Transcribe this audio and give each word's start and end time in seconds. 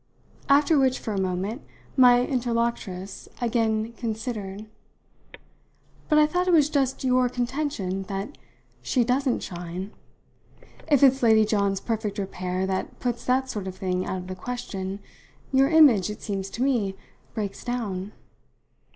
After 0.49 0.79
which, 0.79 0.97
for 0.97 1.13
a 1.13 1.21
moment, 1.21 1.61
my 1.95 2.25
interlocutress 2.25 3.27
again 3.39 3.93
considered. 3.93 4.65
"But 6.09 6.17
I 6.17 6.25
thought 6.25 6.47
it 6.47 6.53
was 6.53 6.71
just 6.71 7.03
your 7.03 7.29
contention 7.29 8.01
that 8.07 8.35
she 8.81 9.03
doesn't 9.03 9.43
shine. 9.43 9.91
If 10.89 11.03
it's 11.03 11.21
Lady 11.21 11.45
John's 11.45 11.79
perfect 11.79 12.17
repair 12.17 12.65
that 12.65 12.99
puts 12.99 13.23
that 13.25 13.47
sort 13.47 13.67
of 13.67 13.75
thing 13.75 14.03
out 14.07 14.17
of 14.17 14.25
the 14.27 14.33
question, 14.35 15.01
your 15.51 15.69
image, 15.69 16.09
it 16.09 16.23
seems 16.23 16.49
to 16.49 16.63
me, 16.63 16.95
breaks 17.35 17.63
down." 17.63 18.11